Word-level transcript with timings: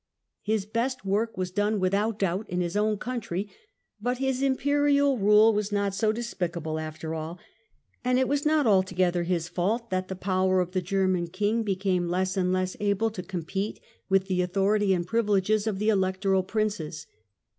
His 0.41 0.65
best 0.65 1.05
work 1.05 1.37
was 1.37 1.51
done 1.51 1.79
without 1.79 2.17
doubt 2.17 2.49
in 2.49 2.59
his 2.59 2.75
own 2.75 2.97
country, 2.97 3.51
but 4.01 4.17
his 4.17 4.41
Imperial 4.41 5.19
rule 5.19 5.53
was 5.53 5.71
not 5.71 5.93
so 5.93 6.11
despicable 6.11 6.79
after 6.79 7.13
all, 7.13 7.37
and 8.03 8.17
it 8.17 8.27
was 8.27 8.43
not 8.43 8.65
altogether 8.65 9.21
his 9.21 9.47
fault 9.47 9.91
that 9.91 10.07
the 10.07 10.15
power 10.15 10.59
of 10.59 10.71
the 10.71 10.81
German 10.81 11.27
King 11.27 11.61
became 11.61 12.09
less 12.09 12.35
and 12.35 12.51
less 12.51 12.75
able 12.79 13.11
to 13.11 13.21
compete 13.21 13.79
with 14.09 14.25
the 14.25 14.41
authority 14.41 14.91
and 14.91 15.05
privileges 15.05 15.67
of 15.67 15.77
the 15.77 15.89
Electoral 15.89 16.41
Princes. 16.41 17.05